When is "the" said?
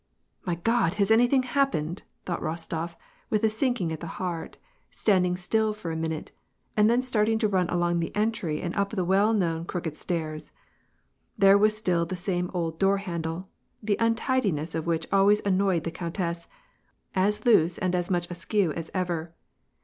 3.99-4.07, 7.99-8.11, 8.89-9.05, 12.07-12.15, 13.83-13.97, 15.83-15.91